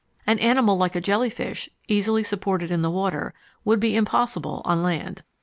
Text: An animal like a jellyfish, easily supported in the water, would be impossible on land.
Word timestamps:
An 0.25 0.39
animal 0.39 0.75
like 0.77 0.95
a 0.95 0.99
jellyfish, 0.99 1.69
easily 1.87 2.23
supported 2.23 2.71
in 2.71 2.81
the 2.81 2.89
water, 2.89 3.35
would 3.63 3.79
be 3.79 3.95
impossible 3.95 4.63
on 4.65 4.81
land. 4.81 5.21